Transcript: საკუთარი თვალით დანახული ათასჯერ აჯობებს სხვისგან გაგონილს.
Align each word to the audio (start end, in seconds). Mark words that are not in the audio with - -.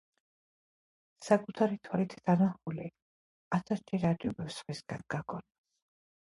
საკუთარი 1.25 1.77
თვალით 1.89 2.15
დანახული 2.31 2.89
ათასჯერ 3.61 4.11
აჯობებს 4.15 4.61
სხვისგან 4.65 5.09
გაგონილს. 5.19 5.51